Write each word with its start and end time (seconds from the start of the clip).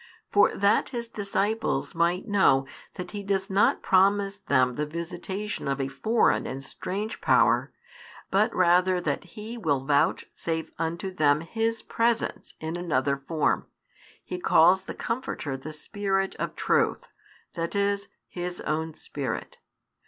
For 0.31 0.55
that 0.55 0.89
His 0.89 1.07
disciples 1.07 1.93
might 1.93 2.27
know 2.27 2.65
that 2.95 3.11
He 3.11 3.21
does 3.21 3.51
not 3.51 3.83
promise 3.83 4.39
them 4.39 4.73
the 4.73 4.87
visitation 4.87 5.67
of 5.67 5.79
a 5.79 5.89
foreign 5.89 6.47
and 6.47 6.63
strange 6.63 7.21
power, 7.21 7.71
but 8.31 8.51
rather 8.55 8.99
that 8.99 9.23
He 9.25 9.59
will 9.59 9.85
vouchsafe 9.85 10.71
unto 10.79 11.11
them 11.13 11.41
His 11.41 11.83
Presence 11.83 12.55
in 12.59 12.75
another 12.77 13.15
form, 13.15 13.67
He 14.23 14.39
calls 14.39 14.81
the 14.85 14.95
|451 14.95 14.97
Comforter 14.97 15.55
the 15.57 15.71
Spirit 15.73 16.33
of 16.37 16.55
Truth, 16.55 17.07
that 17.53 17.75
is, 17.75 18.07
His 18.27 18.59
own 18.61 18.95
Spirit. 18.95 19.59